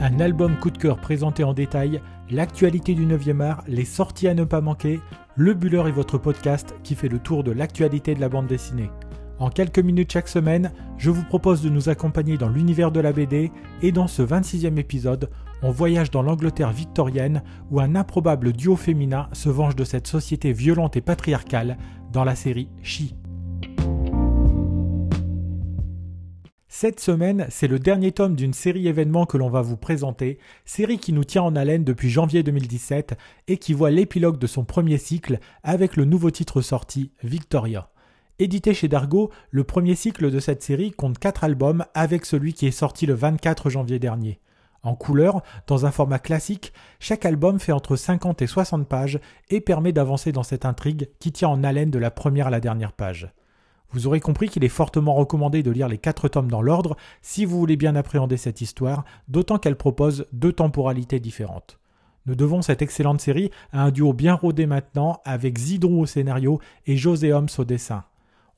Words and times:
Un 0.00 0.20
album 0.20 0.56
coup 0.56 0.70
de 0.70 0.78
cœur 0.78 0.98
présenté 0.98 1.42
en 1.42 1.52
détail, 1.52 2.00
l'actualité 2.30 2.94
du 2.94 3.04
9e 3.04 3.40
art, 3.40 3.64
les 3.66 3.84
sorties 3.84 4.28
à 4.28 4.34
ne 4.34 4.44
pas 4.44 4.60
manquer, 4.60 5.00
Le 5.34 5.54
Buller 5.54 5.82
est 5.88 5.92
votre 5.92 6.18
podcast 6.18 6.76
qui 6.84 6.94
fait 6.94 7.08
le 7.08 7.18
tour 7.18 7.42
de 7.42 7.50
l'actualité 7.50 8.14
de 8.14 8.20
la 8.20 8.28
bande 8.28 8.46
dessinée. 8.46 8.92
En 9.40 9.50
quelques 9.50 9.80
minutes 9.80 10.12
chaque 10.12 10.28
semaine, 10.28 10.72
je 10.98 11.10
vous 11.10 11.24
propose 11.24 11.62
de 11.62 11.68
nous 11.68 11.88
accompagner 11.88 12.38
dans 12.38 12.48
l'univers 12.48 12.92
de 12.92 13.00
la 13.00 13.12
BD 13.12 13.50
et 13.82 13.90
dans 13.90 14.06
ce 14.06 14.22
26e 14.22 14.78
épisode, 14.78 15.30
on 15.62 15.72
voyage 15.72 16.12
dans 16.12 16.22
l'Angleterre 16.22 16.72
victorienne 16.72 17.42
où 17.72 17.80
un 17.80 17.96
improbable 17.96 18.52
duo 18.52 18.76
féminin 18.76 19.28
se 19.32 19.48
venge 19.48 19.74
de 19.74 19.84
cette 19.84 20.06
société 20.06 20.52
violente 20.52 20.96
et 20.96 21.00
patriarcale 21.00 21.76
dans 22.12 22.22
la 22.22 22.36
série 22.36 22.68
She. 22.82 23.14
Cette 26.70 27.00
semaine, 27.00 27.46
c'est 27.48 27.66
le 27.66 27.78
dernier 27.78 28.12
tome 28.12 28.36
d'une 28.36 28.52
série 28.52 28.88
événement 28.88 29.24
que 29.24 29.38
l'on 29.38 29.48
va 29.48 29.62
vous 29.62 29.78
présenter, 29.78 30.38
série 30.66 30.98
qui 30.98 31.14
nous 31.14 31.24
tient 31.24 31.42
en 31.42 31.56
haleine 31.56 31.82
depuis 31.82 32.10
janvier 32.10 32.42
2017 32.42 33.16
et 33.48 33.56
qui 33.56 33.72
voit 33.72 33.90
l'épilogue 33.90 34.38
de 34.38 34.46
son 34.46 34.64
premier 34.64 34.98
cycle 34.98 35.38
avec 35.62 35.96
le 35.96 36.04
nouveau 36.04 36.30
titre 36.30 36.60
sorti, 36.60 37.10
Victoria. 37.22 37.90
Édité 38.38 38.74
chez 38.74 38.86
Dargo, 38.86 39.32
le 39.50 39.64
premier 39.64 39.94
cycle 39.94 40.30
de 40.30 40.38
cette 40.40 40.62
série 40.62 40.92
compte 40.92 41.18
4 41.18 41.42
albums 41.42 41.86
avec 41.94 42.26
celui 42.26 42.52
qui 42.52 42.66
est 42.66 42.70
sorti 42.70 43.06
le 43.06 43.14
24 43.14 43.70
janvier 43.70 43.98
dernier. 43.98 44.38
En 44.82 44.94
couleur, 44.94 45.42
dans 45.66 45.86
un 45.86 45.90
format 45.90 46.18
classique, 46.18 46.74
chaque 47.00 47.24
album 47.24 47.58
fait 47.58 47.72
entre 47.72 47.96
50 47.96 48.42
et 48.42 48.46
60 48.46 48.86
pages 48.86 49.18
et 49.48 49.62
permet 49.62 49.92
d'avancer 49.92 50.32
dans 50.32 50.42
cette 50.42 50.66
intrigue 50.66 51.08
qui 51.18 51.32
tient 51.32 51.48
en 51.48 51.64
haleine 51.64 51.90
de 51.90 51.98
la 51.98 52.10
première 52.10 52.48
à 52.48 52.50
la 52.50 52.60
dernière 52.60 52.92
page. 52.92 53.32
Vous 53.90 54.06
aurez 54.06 54.20
compris 54.20 54.48
qu'il 54.48 54.64
est 54.64 54.68
fortement 54.68 55.14
recommandé 55.14 55.62
de 55.62 55.70
lire 55.70 55.88
les 55.88 55.96
quatre 55.96 56.28
tomes 56.28 56.50
dans 56.50 56.60
l'ordre 56.60 56.96
si 57.22 57.46
vous 57.46 57.58
voulez 57.58 57.76
bien 57.76 57.96
appréhender 57.96 58.36
cette 58.36 58.60
histoire, 58.60 59.04
d'autant 59.28 59.58
qu'elle 59.58 59.76
propose 59.76 60.26
deux 60.32 60.52
temporalités 60.52 61.20
différentes. 61.20 61.78
Nous 62.26 62.34
devons 62.34 62.60
cette 62.60 62.82
excellente 62.82 63.22
série 63.22 63.50
à 63.72 63.82
un 63.82 63.90
duo 63.90 64.12
bien 64.12 64.34
rodé 64.34 64.66
maintenant 64.66 65.22
avec 65.24 65.56
Zidrou 65.56 66.02
au 66.02 66.06
scénario 66.06 66.60
et 66.86 66.98
José 66.98 67.32
Homs 67.32 67.48
au 67.56 67.64
dessin. 67.64 68.04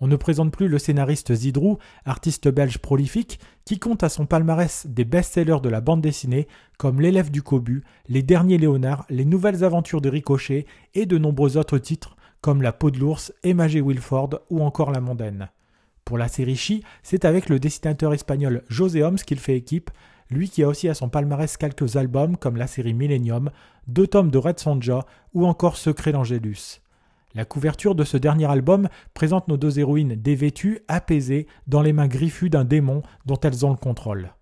On 0.00 0.08
ne 0.08 0.16
présente 0.16 0.50
plus 0.50 0.66
le 0.66 0.78
scénariste 0.78 1.32
Zidrou, 1.32 1.78
artiste 2.04 2.48
belge 2.48 2.78
prolifique, 2.78 3.38
qui 3.64 3.78
compte 3.78 4.02
à 4.02 4.08
son 4.08 4.26
palmarès 4.26 4.86
des 4.88 5.04
best-sellers 5.04 5.60
de 5.62 5.68
la 5.68 5.80
bande 5.80 6.00
dessinée 6.00 6.48
comme 6.78 7.00
L'élève 7.00 7.30
du 7.30 7.42
Cobu, 7.42 7.84
Les 8.08 8.22
derniers 8.22 8.58
Léonard, 8.58 9.04
Les 9.10 9.26
nouvelles 9.26 9.62
aventures 9.62 10.00
de 10.00 10.08
Ricochet 10.08 10.66
et 10.94 11.06
de 11.06 11.18
nombreux 11.18 11.56
autres 11.56 11.78
titres 11.78 12.16
comme 12.40 12.62
La 12.62 12.72
peau 12.72 12.90
de 12.90 12.98
l'ours, 12.98 13.32
Emma 13.42 13.68
G. 13.68 13.80
Wilford 13.80 14.40
ou 14.50 14.62
encore 14.62 14.90
La 14.90 15.00
mondaine. 15.00 15.48
Pour 16.04 16.18
la 16.18 16.28
série 16.28 16.56
Chi, 16.56 16.82
c'est 17.02 17.24
avec 17.24 17.48
le 17.48 17.60
dessinateur 17.60 18.12
espagnol 18.12 18.62
José 18.68 19.02
Homs 19.02 19.16
qu'il 19.16 19.38
fait 19.38 19.56
équipe, 19.56 19.90
lui 20.30 20.48
qui 20.48 20.62
a 20.62 20.68
aussi 20.68 20.88
à 20.88 20.94
son 20.94 21.08
palmarès 21.08 21.56
quelques 21.56 21.96
albums 21.96 22.36
comme 22.36 22.56
la 22.56 22.66
série 22.66 22.94
Millennium, 22.94 23.50
deux 23.86 24.06
tomes 24.06 24.30
de 24.30 24.38
Red 24.38 24.58
Sonja 24.58 25.04
ou 25.34 25.46
encore 25.46 25.76
Secret 25.76 26.12
d'Angélus. 26.12 26.80
La 27.34 27.44
couverture 27.44 27.94
de 27.94 28.02
ce 28.04 28.16
dernier 28.16 28.50
album 28.50 28.88
présente 29.14 29.46
nos 29.46 29.56
deux 29.56 29.78
héroïnes 29.78 30.16
dévêtues, 30.16 30.80
apaisées, 30.88 31.46
dans 31.68 31.82
les 31.82 31.92
mains 31.92 32.08
griffues 32.08 32.50
d'un 32.50 32.64
démon 32.64 33.02
dont 33.24 33.38
elles 33.38 33.64
ont 33.64 33.70
le 33.70 33.76
contrôle. 33.76 34.32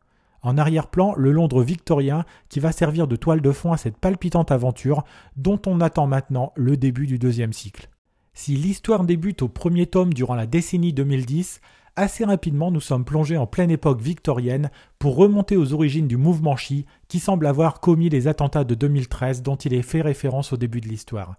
En 0.48 0.56
arrière-plan, 0.56 1.12
le 1.14 1.30
Londres 1.30 1.62
victorien 1.62 2.24
qui 2.48 2.58
va 2.58 2.72
servir 2.72 3.06
de 3.06 3.16
toile 3.16 3.42
de 3.42 3.52
fond 3.52 3.74
à 3.74 3.76
cette 3.76 3.98
palpitante 3.98 4.50
aventure 4.50 5.04
dont 5.36 5.60
on 5.66 5.82
attend 5.82 6.06
maintenant 6.06 6.54
le 6.56 6.78
début 6.78 7.06
du 7.06 7.18
deuxième 7.18 7.52
cycle. 7.52 7.90
Si 8.32 8.56
l'histoire 8.56 9.04
débute 9.04 9.42
au 9.42 9.48
premier 9.48 9.84
tome 9.84 10.14
durant 10.14 10.34
la 10.34 10.46
décennie 10.46 10.94
2010, 10.94 11.60
assez 11.96 12.24
rapidement 12.24 12.70
nous 12.70 12.80
sommes 12.80 13.04
plongés 13.04 13.36
en 13.36 13.46
pleine 13.46 13.70
époque 13.70 14.00
victorienne 14.00 14.70
pour 14.98 15.16
remonter 15.16 15.58
aux 15.58 15.74
origines 15.74 16.08
du 16.08 16.16
mouvement 16.16 16.56
Chi 16.56 16.86
qui 17.08 17.18
semble 17.18 17.46
avoir 17.46 17.80
commis 17.80 18.08
les 18.08 18.26
attentats 18.26 18.64
de 18.64 18.74
2013 18.74 19.42
dont 19.42 19.56
il 19.56 19.74
est 19.74 19.82
fait 19.82 20.00
référence 20.00 20.54
au 20.54 20.56
début 20.56 20.80
de 20.80 20.88
l'histoire. 20.88 21.34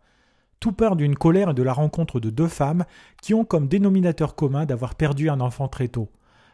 Tout 0.59 0.71
part 0.71 0.95
d'une 0.95 1.15
colère 1.15 1.49
et 1.49 1.55
de 1.55 1.63
la 1.63 1.73
rencontre 1.73 2.19
de 2.19 2.29
deux 2.29 2.47
femmes 2.47 2.85
qui 3.23 3.33
ont 3.33 3.43
comme 3.43 3.69
dénominateur 3.69 4.35
commun 4.35 4.67
d'avoir 4.67 4.93
perdu 4.93 5.31
un 5.31 5.39
enfant 5.39 5.67
très 5.67 5.87
tôt. 5.87 6.09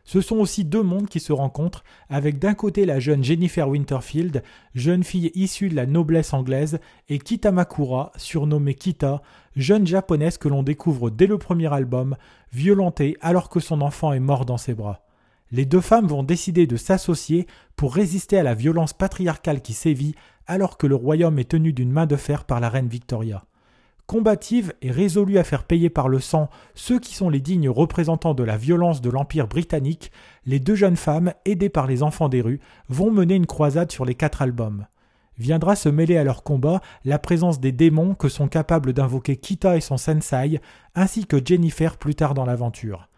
Ce 0.05 0.21
sont 0.21 0.37
aussi 0.37 0.63
deux 0.63 0.83
mondes 0.83 1.07
qui 1.07 1.19
se 1.19 1.33
rencontrent, 1.33 1.83
avec 2.09 2.37
d'un 2.37 2.53
côté 2.53 2.85
la 2.85 2.99
jeune 2.99 3.23
Jennifer 3.23 3.67
Winterfield, 3.67 4.43
jeune 4.75 5.03
fille 5.03 5.31
issue 5.33 5.67
de 5.67 5.75
la 5.75 5.87
noblesse 5.87 6.33
anglaise, 6.33 6.79
et 7.09 7.17
Kitamakura, 7.17 8.11
surnommée 8.15 8.75
Kita, 8.75 9.23
jeune 9.55 9.87
japonaise 9.87 10.37
que 10.37 10.47
l'on 10.47 10.61
découvre 10.61 11.09
dès 11.09 11.25
le 11.25 11.39
premier 11.39 11.73
album, 11.73 12.15
violentée 12.53 13.17
alors 13.19 13.49
que 13.49 13.59
son 13.59 13.81
enfant 13.81 14.13
est 14.13 14.19
mort 14.19 14.45
dans 14.45 14.57
ses 14.57 14.75
bras. 14.75 15.01
Les 15.51 15.65
deux 15.65 15.81
femmes 15.81 16.07
vont 16.07 16.23
décider 16.23 16.67
de 16.67 16.77
s'associer 16.77 17.47
pour 17.75 17.95
résister 17.95 18.37
à 18.37 18.43
la 18.43 18.55
violence 18.55 18.93
patriarcale 18.93 19.61
qui 19.61 19.73
sévit 19.73 20.15
alors 20.47 20.77
que 20.77 20.87
le 20.87 20.95
royaume 20.95 21.39
est 21.39 21.49
tenu 21.49 21.73
d'une 21.73 21.91
main 21.91 22.05
de 22.05 22.15
fer 22.15 22.45
par 22.45 22.59
la 22.59 22.69
reine 22.69 22.87
Victoria. 22.87 23.43
Combative 24.07 24.73
et 24.83 24.91
résolue 24.91 25.39
à 25.39 25.43
faire 25.43 25.63
payer 25.63 25.89
par 25.89 26.09
le 26.09 26.19
sang 26.19 26.49
ceux 26.75 26.99
qui 26.99 27.15
sont 27.15 27.29
les 27.29 27.39
dignes 27.39 27.69
représentants 27.69 28.35
de 28.35 28.43
la 28.43 28.55
violence 28.55 29.01
de 29.01 29.09
l'Empire 29.09 29.47
britannique, 29.47 30.11
les 30.45 30.59
deux 30.59 30.75
jeunes 30.75 30.95
femmes, 30.95 31.33
aidées 31.43 31.69
par 31.69 31.87
les 31.87 32.03
enfants 32.03 32.29
des 32.29 32.41
rues, 32.41 32.59
vont 32.87 33.09
mener 33.09 33.33
une 33.33 33.47
croisade 33.47 33.91
sur 33.91 34.05
les 34.05 34.13
quatre 34.13 34.43
albums. 34.43 34.85
Viendra 35.39 35.75
se 35.75 35.89
mêler 35.89 36.17
à 36.17 36.23
leur 36.23 36.43
combat 36.43 36.81
la 37.03 37.17
présence 37.17 37.59
des 37.59 37.71
démons 37.71 38.13
que 38.13 38.29
sont 38.29 38.47
capables 38.47 38.93
d'invoquer 38.93 39.37
Kita 39.37 39.75
et 39.75 39.81
son 39.81 39.97
sensei, 39.97 40.61
ainsi 40.93 41.25
que 41.25 41.43
Jennifer 41.43 41.97
plus 41.97 42.13
tard 42.13 42.35
dans 42.35 42.45
l'aventure. 42.45 43.09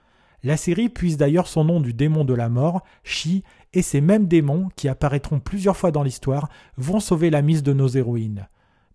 La 0.41 0.55
série 0.55 0.87
puise 0.87 1.17
d'ailleurs 1.17 1.47
son 1.47 1.65
nom 1.65 1.81
du 1.81 1.93
démon 1.93 2.23
de 2.23 2.33
la 2.33 2.47
mort, 2.47 2.83
Shi, 3.03 3.43
et 3.73 3.81
ces 3.81 3.99
mêmes 3.99 4.27
démons, 4.27 4.69
qui 4.77 4.87
apparaîtront 4.87 5.41
plusieurs 5.41 5.75
fois 5.75 5.91
dans 5.91 6.03
l'histoire, 6.03 6.47
vont 6.77 7.01
sauver 7.01 7.29
la 7.29 7.41
mise 7.41 7.61
de 7.61 7.73
nos 7.73 7.89
héroïnes. 7.89 8.47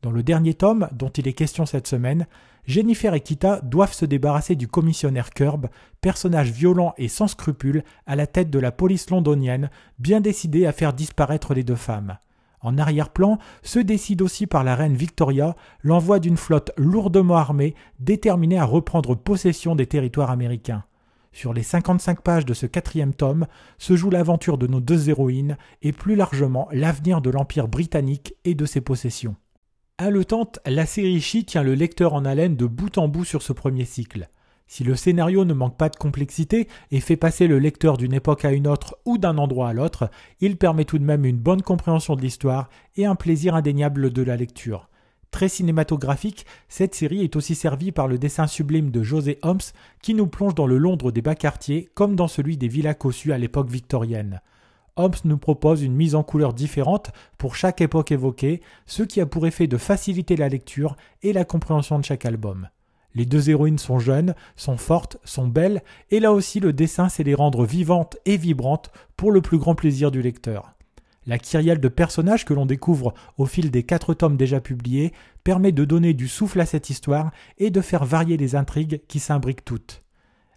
Dans 0.02 0.10
le 0.10 0.24
dernier 0.24 0.54
tome, 0.54 0.88
dont 0.92 1.10
il 1.10 1.28
est 1.28 1.32
question 1.32 1.64
cette 1.64 1.86
semaine, 1.86 2.26
Jennifer 2.64 3.14
et 3.14 3.20
Kita 3.20 3.60
doivent 3.60 3.92
se 3.92 4.04
débarrasser 4.04 4.56
du 4.56 4.66
commissionnaire 4.66 5.30
Curb, 5.30 5.68
personnage 6.00 6.50
violent 6.50 6.92
et 6.98 7.06
sans 7.06 7.28
scrupules 7.28 7.84
à 8.06 8.16
la 8.16 8.26
tête 8.26 8.50
de 8.50 8.58
la 8.58 8.72
police 8.72 9.10
londonienne, 9.10 9.70
bien 10.00 10.20
décidé 10.20 10.66
à 10.66 10.72
faire 10.72 10.92
disparaître 10.92 11.54
les 11.54 11.62
deux 11.62 11.76
femmes. 11.76 12.18
En 12.62 12.78
arrière-plan 12.78 13.38
se 13.62 13.78
décide 13.78 14.22
aussi 14.22 14.48
par 14.48 14.64
la 14.64 14.74
reine 14.74 14.94
Victoria 14.94 15.54
l'envoi 15.82 16.19
d'une 16.19 16.36
flotte 16.36 16.72
lourdement 16.76 17.36
armée 17.36 17.76
déterminée 18.00 18.58
à 18.58 18.64
reprendre 18.64 19.14
possession 19.14 19.76
des 19.76 19.86
territoires 19.86 20.30
américains. 20.30 20.84
Sur 21.32 21.52
les 21.52 21.62
55 21.62 22.22
pages 22.22 22.44
de 22.44 22.54
ce 22.54 22.66
quatrième 22.66 23.14
tome 23.14 23.46
se 23.78 23.96
joue 23.96 24.10
l'aventure 24.10 24.58
de 24.58 24.66
nos 24.66 24.80
deux 24.80 25.10
héroïnes 25.10 25.56
et 25.80 25.92
plus 25.92 26.16
largement 26.16 26.69
l'avenir 26.72 27.20
de 27.20 27.30
l'Empire 27.30 27.69
britannique 27.69 28.34
et 28.44 28.54
de 28.54 28.66
ses 28.66 28.80
possessions. 28.80 29.36
Haletante, 30.02 30.58
la 30.66 30.84
série 30.84 31.20
Chi 31.20 31.44
tient 31.44 31.62
le 31.62 31.74
lecteur 31.74 32.14
en 32.14 32.24
haleine 32.24 32.56
de 32.56 32.66
bout 32.66 32.98
en 32.98 33.06
bout 33.06 33.24
sur 33.24 33.40
ce 33.40 33.52
premier 33.52 33.84
cycle. 33.84 34.28
Si 34.66 34.82
le 34.82 34.96
scénario 34.96 35.44
ne 35.44 35.54
manque 35.54 35.76
pas 35.76 35.88
de 35.88 35.94
complexité 35.94 36.66
et 36.90 36.98
fait 36.98 37.16
passer 37.16 37.46
le 37.46 37.60
lecteur 37.60 37.98
d'une 37.98 38.12
époque 38.12 38.44
à 38.44 38.50
une 38.50 38.66
autre 38.66 38.96
ou 39.04 39.16
d'un 39.16 39.38
endroit 39.38 39.68
à 39.68 39.72
l'autre, 39.72 40.10
il 40.40 40.56
permet 40.56 40.86
tout 40.86 40.98
de 40.98 41.04
même 41.04 41.24
une 41.24 41.38
bonne 41.38 41.62
compréhension 41.62 42.16
de 42.16 42.20
l'histoire 42.20 42.68
et 42.96 43.06
un 43.06 43.14
plaisir 43.14 43.54
indéniable 43.54 44.10
de 44.10 44.22
la 44.22 44.36
lecture. 44.36 44.88
Très 45.30 45.48
cinématographique, 45.48 46.46
cette 46.69 46.96
série 46.96 47.22
est 47.22 47.36
aussi 47.36 47.54
servie 47.54 47.92
par 47.92 48.08
le 48.08 48.19
dessin 48.19 48.48
sublime 48.48 48.90
de 48.90 49.04
José 49.04 49.38
Holmes 49.42 49.60
qui 50.02 50.14
nous 50.14 50.26
plonge 50.26 50.56
dans 50.56 50.66
le 50.66 50.78
Londres 50.78 51.12
des 51.12 51.22
bas 51.22 51.36
quartiers 51.36 51.88
comme 51.94 52.16
dans 52.16 52.28
celui 52.28 52.56
des 52.56 52.66
villas 52.66 52.98
cossues 52.98 53.32
à 53.32 53.38
l'époque 53.38 53.70
victorienne. 53.70 54.40
Hobbes 54.97 55.16
nous 55.25 55.38
propose 55.38 55.82
une 55.82 55.94
mise 55.94 56.14
en 56.14 56.22
couleur 56.22 56.53
différente 56.53 57.12
pour 57.38 57.56
chaque 57.56 57.80
époque 57.80 58.12
évoquée, 58.12 58.60
ce 58.86 59.03
qui 59.03 59.20
a 59.22 59.26
pour 59.26 59.47
effet 59.47 59.66
de 59.66 59.78
faciliter 59.78 60.36
la 60.36 60.50
lecture 60.50 60.97
et 61.22 61.32
la 61.32 61.44
compréhension 61.44 61.98
de 61.98 62.04
chaque 62.04 62.26
album. 62.26 62.69
Les 63.14 63.25
deux 63.25 63.48
héroïnes 63.48 63.78
sont 63.78 63.98
jeunes, 63.98 64.34
sont 64.56 64.76
fortes, 64.76 65.19
sont 65.25 65.47
belles, 65.47 65.82
et 66.10 66.20
là 66.20 66.32
aussi 66.32 66.60
le 66.60 66.72
dessin 66.72 67.08
sait 67.08 67.25
les 67.25 67.34
rendre 67.34 67.64
vivantes 67.64 68.16
et 68.26 68.37
vibrantes 68.37 68.90
pour 69.16 69.32
le 69.32 69.40
plus 69.40 69.58
grand 69.58 69.75
plaisir 69.75 70.11
du 70.11 70.20
lecteur. 70.20 70.72
La 71.26 71.38
kyrielle 71.38 71.81
de 71.81 71.88
personnages 71.88 72.44
que 72.44 72.52
l'on 72.55 72.66
découvre 72.66 73.14
au 73.38 73.46
fil 73.46 73.70
des 73.70 73.84
quatre 73.84 74.12
tomes 74.12 74.37
déjà 74.37 74.61
publiés 74.61 75.12
permet 75.44 75.72
de 75.72 75.84
donner 75.84 76.14
du 76.14 76.28
souffle 76.28 76.61
à 76.61 76.66
cette 76.66 76.90
histoire 76.90 77.31
et 77.58 77.70
de 77.70 77.81
faire 77.81 78.05
varier 78.05 78.37
les 78.37 78.56
intrigues 78.56 79.00
qui 79.08 79.20
s'imbriquent 79.20 79.64
toutes. 79.64 80.02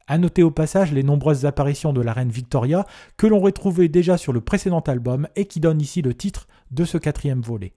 À 0.07 0.19
noter 0.19 0.43
au 0.43 0.51
passage 0.51 0.91
les 0.91 1.01
nombreuses 1.01 1.45
apparitions 1.45 1.91
de 1.91 2.01
la 2.01 2.13
reine 2.13 2.29
Victoria 2.29 2.85
que 3.17 3.25
l'on 3.25 3.39
retrouvait 3.39 3.87
déjà 3.87 4.17
sur 4.17 4.33
le 4.33 4.41
précédent 4.41 4.81
album 4.81 5.27
et 5.35 5.45
qui 5.45 5.59
donnent 5.59 5.81
ici 5.81 6.03
le 6.03 6.13
titre 6.13 6.47
de 6.69 6.85
ce 6.85 6.99
quatrième 6.99 7.41
volet. 7.41 7.73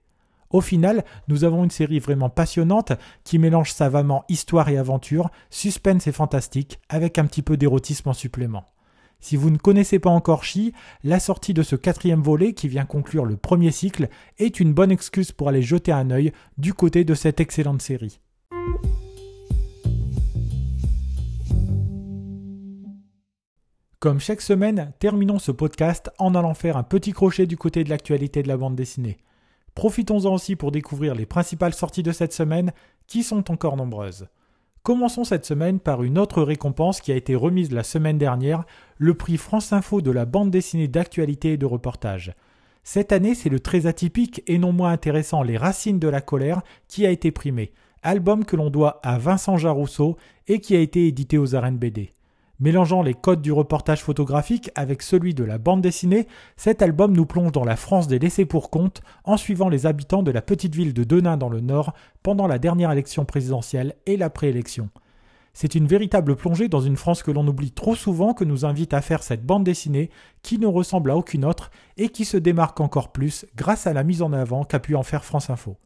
Au 0.51 0.61
final, 0.61 1.05
nous 1.27 1.43
avons 1.43 1.63
une 1.63 1.71
série 1.71 1.99
vraiment 1.99 2.29
passionnante 2.29 2.93
qui 3.23 3.39
mélange 3.39 3.71
savamment 3.71 4.25
histoire 4.29 4.69
et 4.69 4.77
aventure, 4.77 5.29
suspense 5.49 6.07
et 6.07 6.11
fantastique, 6.11 6.79
avec 6.89 7.17
un 7.17 7.25
petit 7.25 7.43
peu 7.43 7.57
d'érotisme 7.57 8.09
en 8.09 8.13
supplément. 8.13 8.65
Si 9.19 9.35
vous 9.35 9.49
ne 9.49 9.57
connaissez 9.57 9.99
pas 9.99 10.09
encore 10.09 10.43
Chi, 10.43 10.73
la 11.03 11.19
sortie 11.19 11.53
de 11.53 11.61
ce 11.63 11.75
quatrième 11.75 12.21
volet 12.21 12.53
qui 12.53 12.67
vient 12.67 12.85
conclure 12.85 13.25
le 13.25 13.37
premier 13.37 13.71
cycle 13.71 14.07
est 14.37 14.59
une 14.59 14.73
bonne 14.73 14.91
excuse 14.91 15.31
pour 15.31 15.49
aller 15.49 15.61
jeter 15.61 15.91
un 15.91 16.09
œil 16.09 16.31
du 16.57 16.73
côté 16.73 17.03
de 17.03 17.15
cette 17.15 17.39
excellente 17.39 17.81
série. 17.81 18.19
Comme 23.99 24.21
chaque 24.21 24.39
semaine, 24.39 24.93
terminons 24.99 25.39
ce 25.39 25.51
podcast 25.51 26.09
en 26.19 26.33
allant 26.33 26.53
faire 26.53 26.77
un 26.77 26.83
petit 26.83 27.11
crochet 27.11 27.45
du 27.45 27.57
côté 27.57 27.83
de 27.83 27.89
l'actualité 27.89 28.41
de 28.41 28.47
la 28.47 28.55
bande 28.55 28.77
dessinée. 28.77 29.17
Profitons-en 29.75 30.33
aussi 30.33 30.55
pour 30.55 30.71
découvrir 30.71 31.15
les 31.15 31.25
principales 31.25 31.73
sorties 31.73 32.01
de 32.01 32.13
cette 32.13 32.31
semaine, 32.31 32.71
qui 33.07 33.23
sont 33.23 33.51
encore 33.51 33.75
nombreuses. 33.75 34.29
Commençons 34.83 35.25
cette 35.25 35.45
semaine 35.45 35.81
par 35.81 36.01
une 36.01 36.17
autre 36.17 36.41
récompense 36.43 37.01
qui 37.01 37.11
a 37.11 37.15
été 37.17 37.35
remise 37.35 37.73
la 37.73 37.83
semaine 37.83 38.17
dernière, 38.17 38.63
le 38.97 39.15
prix 39.15 39.35
France 39.35 39.73
Info 39.73 39.99
de 39.99 40.11
la 40.11 40.23
bande 40.23 40.49
dessinée 40.49 40.87
d'actualité 40.87 41.51
et 41.51 41.57
de 41.57 41.65
reportage. 41.65 42.33
Cette 42.85 43.11
année, 43.11 43.35
c'est 43.35 43.49
le 43.49 43.59
très 43.59 43.85
atypique 43.85 44.43
et 44.47 44.59
non 44.59 44.71
moins 44.71 44.93
intéressant 44.93 45.43
Les 45.43 45.57
Racines 45.57 45.99
de 45.99 46.07
la 46.07 46.21
colère 46.21 46.61
qui 46.87 47.05
a 47.05 47.09
été 47.09 47.31
primé, 47.31 47.73
album 48.01 48.45
que 48.45 48.55
l'on 48.55 48.69
doit 48.69 49.01
à 49.03 49.17
Vincent 49.17 49.57
Jarousseau 49.57 50.15
et 50.47 50.61
qui 50.61 50.73
a 50.77 50.79
été 50.79 51.05
édité 51.05 51.37
aux 51.37 51.53
arènes 51.53 51.77
BD. 51.77 52.13
Mélangeant 52.61 53.01
les 53.01 53.13
codes 53.13 53.41
du 53.41 53.53
reportage 53.53 54.03
photographique 54.03 54.69
avec 54.75 55.01
celui 55.01 55.33
de 55.33 55.45
la 55.45 55.57
bande 55.57 55.79
dessinée, 55.79 56.27
cet 56.57 56.81
album 56.81 57.15
nous 57.15 57.25
plonge 57.25 57.53
dans 57.53 57.63
la 57.63 57.77
France 57.77 58.09
des 58.09 58.19
laissés 58.19 58.43
pour 58.43 58.69
compte 58.69 59.01
en 59.23 59.37
suivant 59.37 59.69
les 59.69 59.85
habitants 59.85 60.23
de 60.23 60.31
la 60.31 60.41
petite 60.41 60.75
ville 60.75 60.93
de 60.93 61.05
Denain 61.05 61.37
dans 61.37 61.47
le 61.47 61.61
Nord 61.61 61.93
pendant 62.21 62.47
la 62.47 62.59
dernière 62.59 62.91
élection 62.91 63.23
présidentielle 63.23 63.95
et 64.05 64.17
la 64.17 64.29
préélection. 64.29 64.89
C'est 65.53 65.73
une 65.73 65.87
véritable 65.87 66.35
plongée 66.35 66.67
dans 66.67 66.81
une 66.81 66.97
France 66.97 67.23
que 67.23 67.31
l'on 67.31 67.47
oublie 67.47 67.71
trop 67.71 67.95
souvent 67.95 68.33
que 68.33 68.43
nous 68.43 68.65
invite 68.65 68.93
à 68.93 69.01
faire 69.01 69.23
cette 69.23 69.45
bande 69.45 69.63
dessinée 69.63 70.09
qui 70.43 70.59
ne 70.59 70.67
ressemble 70.67 71.11
à 71.11 71.15
aucune 71.15 71.45
autre 71.45 71.71
et 71.95 72.09
qui 72.09 72.25
se 72.25 72.37
démarque 72.37 72.81
encore 72.81 73.13
plus 73.13 73.45
grâce 73.55 73.87
à 73.87 73.93
la 73.93 74.03
mise 74.03 74.21
en 74.21 74.33
avant 74.33 74.65
qu'a 74.65 74.79
pu 74.79 74.95
en 74.95 75.03
faire 75.03 75.23
France 75.23 75.49
Info. 75.49 75.77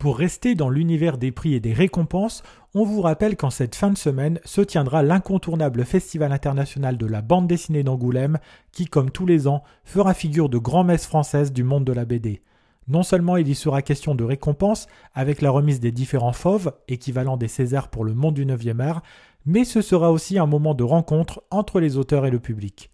Pour 0.00 0.16
rester 0.16 0.54
dans 0.54 0.70
l'univers 0.70 1.18
des 1.18 1.30
prix 1.30 1.52
et 1.52 1.60
des 1.60 1.74
récompenses, 1.74 2.42
on 2.74 2.86
vous 2.86 3.02
rappelle 3.02 3.36
qu'en 3.36 3.50
cette 3.50 3.74
fin 3.74 3.90
de 3.90 3.98
semaine 3.98 4.40
se 4.46 4.62
tiendra 4.62 5.02
l'incontournable 5.02 5.84
Festival 5.84 6.32
international 6.32 6.96
de 6.96 7.04
la 7.04 7.20
bande 7.20 7.46
dessinée 7.46 7.82
d'Angoulême, 7.82 8.38
qui, 8.72 8.86
comme 8.86 9.10
tous 9.10 9.26
les 9.26 9.46
ans, 9.46 9.62
fera 9.84 10.14
figure 10.14 10.48
de 10.48 10.56
grand-messe 10.56 11.04
française 11.06 11.52
du 11.52 11.64
monde 11.64 11.84
de 11.84 11.92
la 11.92 12.06
BD. 12.06 12.40
Non 12.88 13.02
seulement 13.02 13.36
il 13.36 13.46
y 13.46 13.54
sera 13.54 13.82
question 13.82 14.14
de 14.14 14.24
récompenses, 14.24 14.86
avec 15.12 15.42
la 15.42 15.50
remise 15.50 15.80
des 15.80 15.92
différents 15.92 16.32
fauves, 16.32 16.72
équivalent 16.88 17.36
des 17.36 17.48
Césars 17.48 17.88
pour 17.88 18.06
le 18.06 18.14
monde 18.14 18.36
du 18.36 18.46
9e 18.46 18.80
art, 18.80 19.02
mais 19.44 19.66
ce 19.66 19.82
sera 19.82 20.10
aussi 20.12 20.38
un 20.38 20.46
moment 20.46 20.72
de 20.72 20.82
rencontre 20.82 21.42
entre 21.50 21.78
les 21.78 21.98
auteurs 21.98 22.24
et 22.24 22.30
le 22.30 22.40
public. 22.40 22.90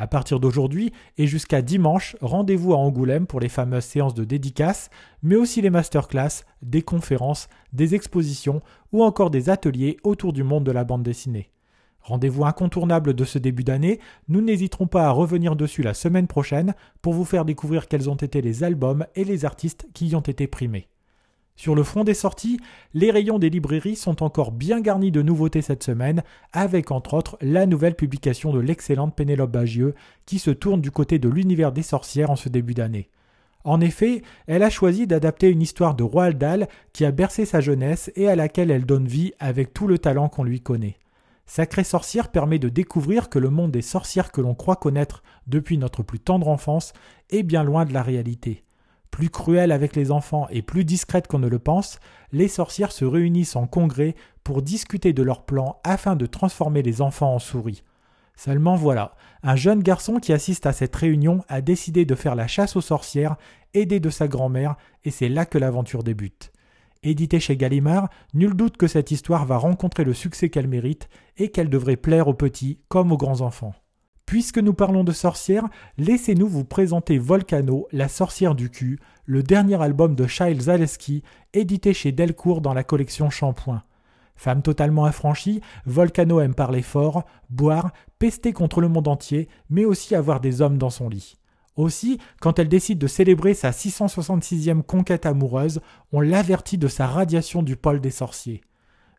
À 0.00 0.06
partir 0.06 0.40
d'aujourd'hui 0.40 0.94
et 1.18 1.26
jusqu'à 1.26 1.60
dimanche, 1.60 2.16
rendez-vous 2.22 2.72
à 2.72 2.78
Angoulême 2.78 3.26
pour 3.26 3.38
les 3.38 3.50
fameuses 3.50 3.84
séances 3.84 4.14
de 4.14 4.24
dédicaces, 4.24 4.88
mais 5.22 5.36
aussi 5.36 5.60
les 5.60 5.68
masterclass, 5.68 6.46
des 6.62 6.80
conférences, 6.80 7.50
des 7.74 7.94
expositions 7.94 8.62
ou 8.92 9.04
encore 9.04 9.28
des 9.28 9.50
ateliers 9.50 9.98
autour 10.02 10.32
du 10.32 10.42
monde 10.42 10.64
de 10.64 10.72
la 10.72 10.84
bande 10.84 11.02
dessinée. 11.02 11.50
Rendez-vous 12.00 12.46
incontournable 12.46 13.12
de 13.12 13.24
ce 13.26 13.38
début 13.38 13.62
d'année, 13.62 14.00
nous 14.28 14.40
n'hésiterons 14.40 14.86
pas 14.86 15.04
à 15.06 15.10
revenir 15.10 15.54
dessus 15.54 15.82
la 15.82 15.92
semaine 15.92 16.28
prochaine 16.28 16.74
pour 17.02 17.12
vous 17.12 17.26
faire 17.26 17.44
découvrir 17.44 17.86
quels 17.86 18.08
ont 18.08 18.14
été 18.14 18.40
les 18.40 18.64
albums 18.64 19.04
et 19.16 19.24
les 19.24 19.44
artistes 19.44 19.86
qui 19.92 20.08
y 20.08 20.16
ont 20.16 20.20
été 20.20 20.46
primés. 20.46 20.88
Sur 21.60 21.74
le 21.74 21.82
front 21.82 22.04
des 22.04 22.14
sorties, 22.14 22.58
les 22.94 23.10
rayons 23.10 23.38
des 23.38 23.50
librairies 23.50 23.94
sont 23.94 24.22
encore 24.22 24.50
bien 24.50 24.80
garnis 24.80 25.10
de 25.10 25.20
nouveautés 25.20 25.60
cette 25.60 25.82
semaine, 25.82 26.22
avec 26.54 26.90
entre 26.90 27.12
autres 27.12 27.36
la 27.42 27.66
nouvelle 27.66 27.96
publication 27.96 28.50
de 28.50 28.60
l'excellente 28.60 29.14
Pénélope 29.14 29.50
Bagieux, 29.50 29.94
qui 30.24 30.38
se 30.38 30.50
tourne 30.50 30.80
du 30.80 30.90
côté 30.90 31.18
de 31.18 31.28
l'univers 31.28 31.70
des 31.70 31.82
sorcières 31.82 32.30
en 32.30 32.36
ce 32.36 32.48
début 32.48 32.72
d'année. 32.72 33.10
En 33.64 33.82
effet, 33.82 34.22
elle 34.46 34.62
a 34.62 34.70
choisi 34.70 35.06
d'adapter 35.06 35.50
une 35.50 35.60
histoire 35.60 35.94
de 35.94 36.02
Roald 36.02 36.38
Dahl 36.38 36.66
qui 36.94 37.04
a 37.04 37.10
bercé 37.10 37.44
sa 37.44 37.60
jeunesse 37.60 38.10
et 38.16 38.26
à 38.26 38.36
laquelle 38.36 38.70
elle 38.70 38.86
donne 38.86 39.06
vie 39.06 39.34
avec 39.38 39.74
tout 39.74 39.86
le 39.86 39.98
talent 39.98 40.30
qu'on 40.30 40.44
lui 40.44 40.62
connaît. 40.62 40.96
Sacrée 41.44 41.84
sorcière 41.84 42.30
permet 42.30 42.58
de 42.58 42.70
découvrir 42.70 43.28
que 43.28 43.38
le 43.38 43.50
monde 43.50 43.72
des 43.72 43.82
sorcières 43.82 44.32
que 44.32 44.40
l'on 44.40 44.54
croit 44.54 44.76
connaître 44.76 45.22
depuis 45.46 45.76
notre 45.76 46.02
plus 46.02 46.20
tendre 46.20 46.48
enfance 46.48 46.94
est 47.28 47.42
bien 47.42 47.64
loin 47.64 47.84
de 47.84 47.92
la 47.92 48.02
réalité. 48.02 48.64
Plus 49.10 49.30
cruelle 49.30 49.72
avec 49.72 49.96
les 49.96 50.10
enfants 50.10 50.46
et 50.50 50.62
plus 50.62 50.84
discrète 50.84 51.26
qu'on 51.26 51.38
ne 51.38 51.48
le 51.48 51.58
pense, 51.58 51.98
les 52.32 52.48
sorcières 52.48 52.92
se 52.92 53.04
réunissent 53.04 53.56
en 53.56 53.66
congrès 53.66 54.14
pour 54.44 54.62
discuter 54.62 55.12
de 55.12 55.22
leurs 55.22 55.44
plans 55.44 55.80
afin 55.84 56.16
de 56.16 56.26
transformer 56.26 56.82
les 56.82 57.02
enfants 57.02 57.34
en 57.34 57.38
souris. 57.38 57.82
Seulement 58.36 58.76
voilà, 58.76 59.14
un 59.42 59.56
jeune 59.56 59.82
garçon 59.82 60.18
qui 60.18 60.32
assiste 60.32 60.64
à 60.64 60.72
cette 60.72 60.96
réunion 60.96 61.44
a 61.48 61.60
décidé 61.60 62.04
de 62.06 62.14
faire 62.14 62.34
la 62.34 62.46
chasse 62.46 62.76
aux 62.76 62.80
sorcières, 62.80 63.36
aidé 63.74 64.00
de 64.00 64.08
sa 64.08 64.28
grand-mère, 64.28 64.76
et 65.04 65.10
c'est 65.10 65.28
là 65.28 65.44
que 65.44 65.58
l'aventure 65.58 66.02
débute. 66.02 66.52
Édité 67.02 67.40
chez 67.40 67.56
Gallimard, 67.56 68.08
nul 68.34 68.54
doute 68.54 68.76
que 68.76 68.86
cette 68.86 69.10
histoire 69.10 69.44
va 69.44 69.56
rencontrer 69.56 70.04
le 70.04 70.14
succès 70.14 70.50
qu'elle 70.50 70.68
mérite 70.68 71.08
et 71.36 71.50
qu'elle 71.50 71.70
devrait 71.70 71.96
plaire 71.96 72.28
aux 72.28 72.34
petits 72.34 72.78
comme 72.88 73.12
aux 73.12 73.16
grands 73.16 73.40
enfants. 73.40 73.74
Puisque 74.30 74.58
nous 74.58 74.74
parlons 74.74 75.02
de 75.02 75.10
sorcières, 75.10 75.68
laissez-nous 75.98 76.46
vous 76.46 76.62
présenter 76.64 77.18
Volcano, 77.18 77.88
la 77.90 78.06
sorcière 78.06 78.54
du 78.54 78.70
cul, 78.70 79.00
le 79.24 79.42
dernier 79.42 79.82
album 79.82 80.14
de 80.14 80.28
Charles 80.28 80.60
Zaleski, 80.60 81.24
édité 81.52 81.92
chez 81.92 82.12
Delcourt 82.12 82.60
dans 82.60 82.72
la 82.72 82.84
collection 82.84 83.28
Shampoing. 83.28 83.82
Femme 84.36 84.62
totalement 84.62 85.04
affranchie, 85.04 85.62
Volcano 85.84 86.38
aime 86.38 86.54
parler 86.54 86.82
fort, 86.82 87.24
boire, 87.48 87.90
pester 88.20 88.52
contre 88.52 88.80
le 88.80 88.88
monde 88.88 89.08
entier, 89.08 89.48
mais 89.68 89.84
aussi 89.84 90.14
avoir 90.14 90.38
des 90.38 90.62
hommes 90.62 90.78
dans 90.78 90.90
son 90.90 91.08
lit. 91.08 91.36
Aussi, 91.74 92.20
quand 92.40 92.60
elle 92.60 92.68
décide 92.68 93.00
de 93.00 93.08
célébrer 93.08 93.54
sa 93.54 93.72
666e 93.72 94.82
conquête 94.82 95.26
amoureuse, 95.26 95.80
on 96.12 96.20
l'avertit 96.20 96.78
de 96.78 96.86
sa 96.86 97.08
radiation 97.08 97.64
du 97.64 97.74
pôle 97.74 98.00
des 98.00 98.12
sorciers. 98.12 98.60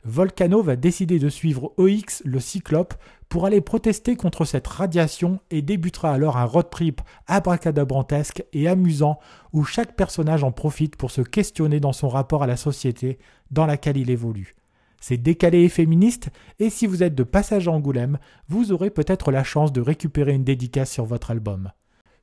Volcano 0.03 0.63
va 0.63 0.75
décider 0.75 1.19
de 1.19 1.29
suivre 1.29 1.73
OX, 1.77 2.23
le 2.25 2.39
Cyclope, 2.39 2.95
pour 3.31 3.45
aller 3.45 3.61
protester 3.61 4.17
contre 4.17 4.43
cette 4.43 4.67
radiation 4.67 5.39
et 5.51 5.61
débutera 5.61 6.11
alors 6.11 6.35
un 6.35 6.43
road 6.43 6.69
trip 6.69 6.99
abracadabrantesque 7.27 8.43
et 8.51 8.67
amusant 8.67 9.19
où 9.53 9.63
chaque 9.63 9.95
personnage 9.95 10.43
en 10.43 10.51
profite 10.51 10.97
pour 10.97 11.11
se 11.11 11.21
questionner 11.21 11.79
dans 11.79 11.93
son 11.93 12.09
rapport 12.09 12.43
à 12.43 12.47
la 12.47 12.57
société 12.57 13.19
dans 13.49 13.65
laquelle 13.65 13.95
il 13.95 14.09
évolue. 14.09 14.57
C'est 14.99 15.15
décalé 15.15 15.59
et 15.59 15.69
féministe, 15.69 16.29
et 16.59 16.69
si 16.69 16.85
vous 16.85 17.03
êtes 17.03 17.15
de 17.15 17.23
passage 17.23 17.69
à 17.69 17.71
Angoulême, 17.71 18.19
vous 18.49 18.73
aurez 18.73 18.89
peut-être 18.89 19.31
la 19.31 19.45
chance 19.45 19.71
de 19.71 19.79
récupérer 19.79 20.33
une 20.33 20.43
dédicace 20.43 20.91
sur 20.91 21.05
votre 21.05 21.31
album. 21.31 21.71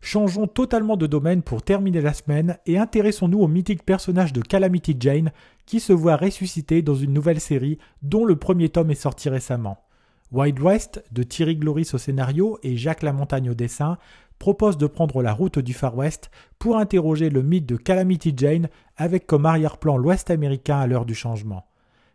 Changeons 0.02 0.46
totalement 0.46 0.98
de 0.98 1.06
domaine 1.06 1.40
pour 1.40 1.62
terminer 1.62 2.02
la 2.02 2.12
semaine 2.12 2.58
et 2.66 2.76
intéressons-nous 2.76 3.40
au 3.40 3.48
mythique 3.48 3.86
personnage 3.86 4.34
de 4.34 4.42
Calamity 4.42 4.94
Jane 5.00 5.32
qui 5.64 5.80
se 5.80 5.94
voit 5.94 6.16
ressuscité 6.16 6.82
dans 6.82 6.94
une 6.94 7.14
nouvelle 7.14 7.40
série 7.40 7.78
dont 8.02 8.26
le 8.26 8.36
premier 8.36 8.68
tome 8.68 8.90
est 8.90 8.94
sorti 8.94 9.30
récemment. 9.30 9.87
Wild 10.30 10.60
West, 10.60 11.02
de 11.10 11.22
Thierry 11.22 11.56
Gloris 11.56 11.94
au 11.94 11.98
scénario 11.98 12.58
et 12.62 12.76
Jacques 12.76 13.02
Lamontagne 13.02 13.50
au 13.50 13.54
dessin, 13.54 13.96
propose 14.38 14.76
de 14.76 14.86
prendre 14.86 15.22
la 15.22 15.32
route 15.32 15.58
du 15.58 15.72
Far 15.72 15.96
West 15.96 16.30
pour 16.58 16.76
interroger 16.76 17.30
le 17.30 17.42
mythe 17.42 17.66
de 17.66 17.76
Calamity 17.76 18.34
Jane 18.36 18.68
avec 18.96 19.26
comme 19.26 19.46
arrière-plan 19.46 19.96
l'Ouest 19.96 20.30
américain 20.30 20.78
à 20.78 20.86
l'heure 20.86 21.06
du 21.06 21.14
changement. 21.14 21.64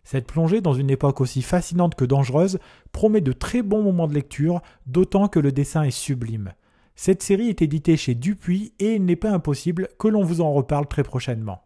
Cette 0.03 0.27
plongée 0.27 0.61
dans 0.61 0.73
une 0.73 0.89
époque 0.89 1.21
aussi 1.21 1.41
fascinante 1.41 1.95
que 1.95 2.05
dangereuse 2.05 2.59
promet 2.91 3.21
de 3.21 3.31
très 3.31 3.61
bons 3.61 3.81
moments 3.81 4.07
de 4.07 4.13
lecture, 4.13 4.61
d'autant 4.85 5.27
que 5.27 5.39
le 5.39 5.51
dessin 5.51 5.83
est 5.83 5.91
sublime. 5.91 6.53
Cette 6.95 7.23
série 7.23 7.49
est 7.49 7.61
éditée 7.61 7.97
chez 7.97 8.13
Dupuis 8.13 8.73
et 8.79 8.95
il 8.95 9.05
n'est 9.05 9.15
pas 9.15 9.31
impossible 9.31 9.87
que 9.97 10.07
l'on 10.07 10.23
vous 10.23 10.41
en 10.41 10.51
reparle 10.53 10.87
très 10.87 11.03
prochainement. 11.03 11.63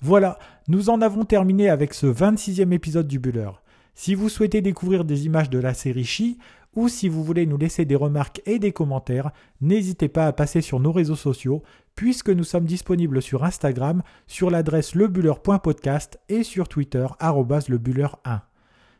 Voilà, 0.00 0.38
nous 0.66 0.90
en 0.90 1.00
avons 1.02 1.24
terminé 1.24 1.68
avec 1.68 1.94
ce 1.94 2.06
26e 2.06 2.72
épisode 2.72 3.06
du 3.06 3.18
Buller. 3.18 3.50
Si 4.00 4.14
vous 4.14 4.28
souhaitez 4.28 4.60
découvrir 4.60 5.04
des 5.04 5.26
images 5.26 5.50
de 5.50 5.58
la 5.58 5.74
série 5.74 6.04
Chi, 6.04 6.38
ou 6.76 6.86
si 6.86 7.08
vous 7.08 7.24
voulez 7.24 7.46
nous 7.46 7.58
laisser 7.58 7.84
des 7.84 7.96
remarques 7.96 8.40
et 8.46 8.60
des 8.60 8.70
commentaires, 8.70 9.32
n'hésitez 9.60 10.06
pas 10.06 10.28
à 10.28 10.32
passer 10.32 10.60
sur 10.60 10.78
nos 10.78 10.92
réseaux 10.92 11.16
sociaux, 11.16 11.64
puisque 11.96 12.30
nous 12.30 12.44
sommes 12.44 12.64
disponibles 12.64 13.20
sur 13.20 13.42
Instagram 13.42 14.04
sur 14.28 14.50
l'adresse 14.50 14.94
lebuller.podcast 14.94 16.20
et 16.28 16.44
sur 16.44 16.68
Twitter 16.68 17.08
lebuller1. 17.20 18.42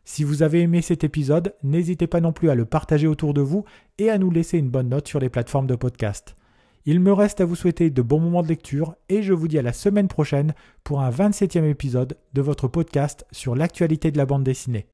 Si 0.05 0.25
vous 0.25 0.43
avez 0.43 0.63
aimé 0.63 0.83
cet 0.83 1.05
épisode, 1.05 1.55
n'hésitez 1.63 2.09
pas 2.09 2.21
non 2.21 2.33
plus 2.33 2.51
à 2.51 2.57
le 2.57 2.65
partager 2.65 3.07
autour 3.07 3.35
de 3.35 3.41
vous 3.41 3.65
et 3.99 4.11
à 4.11 4.19
nous 4.19 4.33
laisser 4.33 4.59
une 4.59 4.69
bonne 4.69 4.89
note 4.89 5.07
sur 5.07 5.21
les 5.21 5.29
plateformes 5.29 5.69
de 5.69 5.77
podcast. 5.77 6.35
Il 6.87 7.01
me 7.01 7.13
reste 7.13 7.41
à 7.41 7.45
vous 7.45 7.57
souhaiter 7.57 7.91
de 7.91 8.03
bons 8.03 8.21
moments 8.21 8.43
de 8.43 8.49
lecture 8.49 8.95
et 9.09 9.23
je 9.23 9.33
vous 9.33 9.49
dis 9.49 9.59
à 9.59 9.63
la 9.63 9.73
semaine 9.73 10.09
prochaine 10.09 10.55
pour 10.85 11.01
un 11.01 11.11
27e 11.11 11.69
épisode 11.69 12.17
de 12.35 12.43
votre 12.43 12.69
podcast 12.69 13.27
sur 13.33 13.55
l'actualité 13.55 14.11
de 14.11 14.19
la 14.19 14.27
bande 14.27 14.45
dessinée. 14.45 14.87